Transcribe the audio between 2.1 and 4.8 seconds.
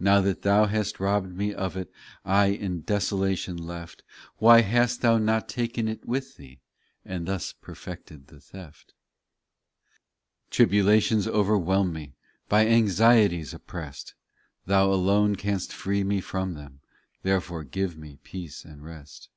I in desolation left Why